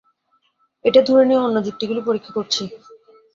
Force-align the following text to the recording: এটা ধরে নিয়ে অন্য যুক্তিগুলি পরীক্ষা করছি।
এটা 0.85 1.01
ধরে 1.07 1.23
নিয়ে 1.25 1.43
অন্য 1.45 1.57
যুক্তিগুলি 1.65 2.01
পরীক্ষা 2.07 2.31
করছি। 2.37 2.63